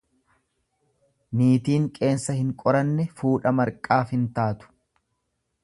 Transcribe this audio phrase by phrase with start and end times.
[1.41, 4.73] Niitiin qeensa hin qoranne fuudha marqaaf hin taatu.